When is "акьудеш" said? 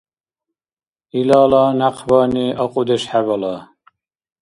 2.63-3.03